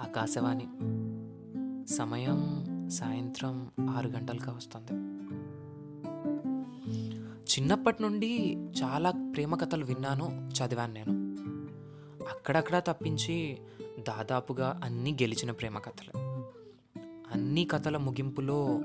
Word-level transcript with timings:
ఆకాశవాణి. 0.00 0.66
సమయం 1.86 2.64
సాయంత్రం 2.88 3.70
ఆరు 3.90 4.08
గంటలకు 4.08 4.50
వస్తుంది. 4.50 4.92
చిన్నప్పటి 7.36 8.02
నుండి 8.02 8.56
చాలా 8.82 9.10
ప్రేమ 9.10 9.54
కథలు 9.54 9.84
విన్నాను 9.84 10.50
చదివాను 10.50 10.92
నేను. 10.92 11.12
అక్కడక్కడ 12.24 12.78
తప్పించి 12.78 13.58
దాదాపుగా 14.08 14.80
అన్నీ 14.84 15.12
గెలిచిన 15.12 15.50
ప్రేమ 15.50 15.78
కథలు. 15.78 16.20
అన్ని 17.34 17.64
కథల 17.64 17.96
ముగింపులో 17.96 18.82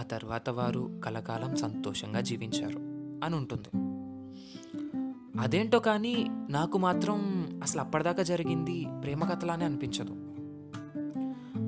ఆ 0.00 0.02
తర్వాత 0.02 0.50
వారు 0.50 1.00
కలకాలం 1.04 1.56
సంతోషంగా 1.56 2.20
జీవించారు 2.20 2.78
అని 3.24 3.36
ఉంటుంది 3.36 3.85
అదేంటో 5.40 5.78
కానీ 5.78 6.26
నాకు 6.50 6.78
మాత్రం 6.78 7.46
అసలు 7.62 7.80
అప్పటిదాకా 7.80 8.22
జరిగింది 8.22 8.86
ప్రేమ 9.02 9.24
కథలానే 9.24 9.64
అనిపించదు. 9.64 10.12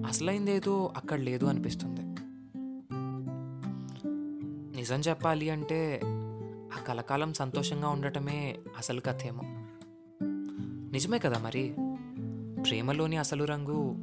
అసలైందేదో 0.06 0.92
అక్కడ 0.96 1.20
లేదు 1.20 1.46
అనిపిస్తుంది. 1.46 2.00
నిజం 4.76 5.00
చెప్పాలి 5.00 5.50
అంటే 5.50 6.00
ఆ 6.74 6.80
కలకాలం 6.88 7.32
సంతోషంగా 7.32 7.88
ఉండటమే 7.88 8.58
అసలు 8.78 9.00
కథేమో. 9.00 9.42
నిజమే 10.92 11.18
కదా 11.18 11.38
మరి? 11.38 11.74
ప్రేమలోని 12.62 13.16
అసలు 13.16 13.44
రంగు 13.44 13.94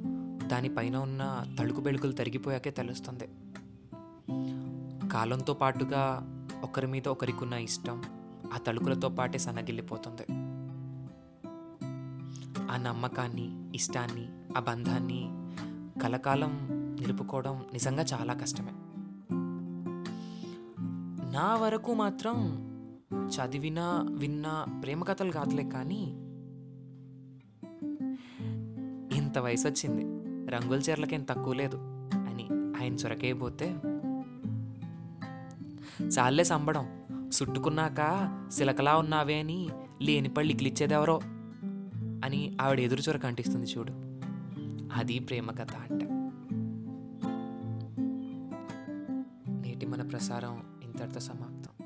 దానిపైన 0.47 0.95
ఉన్న 0.95 1.45
తళుకు 1.59 1.81
బెళుకులు 1.81 2.11
తరిగిపోయాకే 2.11 2.70
తెలుస్తుంది. 2.70 3.30
కాలంతో 5.08 5.53
పాటుగా 5.53 6.31
ఒకరి 6.63 6.88
మీద 6.88 7.08
ఒకరికున్న 7.08 7.53
ఇష్టం 7.53 8.03
ఆ 8.54 8.58
తళుకులతో 8.58 9.09
పాటే 9.09 9.38
సన్నగిల్లిపోతుంది. 9.38 10.26
ఆ 12.72 12.77
నమ్మకాన్ని 12.77 13.76
ఇష్టాన్ని 13.76 14.27
ఆ 14.58 14.59
బంధాన్ని 14.59 15.30
కలకాలం 16.02 16.70
నిలుపుకోవడం 17.02 17.66
నిజంగా 17.73 18.03
చాలా 18.03 18.34
కష్టమే. 18.34 18.72
నా 21.31 21.56
వరకు 21.56 21.94
మాత్రం 21.94 22.66
చదివిన 23.14 23.80
విన్న 24.17 24.66
ప్రేమ 24.84 25.03
కథలు 25.03 25.31
కాదులే 25.31 25.69
కానీ 25.69 26.06
ఇంత 29.17 29.38
వయసు 29.38 29.67
వచ్చింది 29.67 30.03
రంగుల 30.52 30.80
చీరలకేం 30.80 31.23
తక్కువ 31.23 31.53
లేదు 31.53 31.78
అని 32.16 32.44
ఆయన 32.78 32.94
చొరకేయబోతే 32.94 33.75
చాలే 36.06 36.44
సంబడం. 36.44 37.05
సుట్టుకున్నాక 37.36 38.00
సిలకలా 38.52 38.97
ఉన్నావే 38.97 39.39
అని 39.39 39.69
లేని 40.02 40.30
పళ్ళు 40.30 40.52
ఇక్లిచ్చేదెవరో 40.53 41.19
అని 42.25 42.58
ఆవిడ 42.61 42.80
ఎదురు 42.80 43.02
చొరక 43.09 43.25
అంటిస్తుంది 43.25 43.67
చూడు. 43.67 43.91
అది 45.00 45.19
ప్రేమ 45.19 45.52
కథ 45.52 45.75
అంటే. 45.75 46.08
నేటి 49.50 49.86
మన 49.86 50.02
ప్రసారం 50.02 50.63
ఇంతటితో 50.83 51.19
సమాప్తం. 51.19 51.84